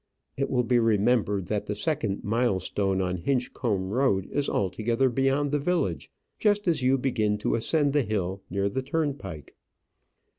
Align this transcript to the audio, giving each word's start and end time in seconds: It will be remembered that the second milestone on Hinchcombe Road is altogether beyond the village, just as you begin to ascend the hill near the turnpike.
It 0.35 0.49
will 0.49 0.63
be 0.63 0.79
remembered 0.79 1.45
that 1.45 1.67
the 1.67 1.75
second 1.75 2.23
milestone 2.23 3.01
on 3.03 3.17
Hinchcombe 3.17 3.91
Road 3.91 4.27
is 4.31 4.49
altogether 4.49 5.09
beyond 5.09 5.51
the 5.51 5.59
village, 5.59 6.09
just 6.39 6.67
as 6.67 6.81
you 6.81 6.97
begin 6.97 7.37
to 7.37 7.53
ascend 7.53 7.93
the 7.93 8.01
hill 8.01 8.41
near 8.49 8.67
the 8.67 8.81
turnpike. 8.81 9.55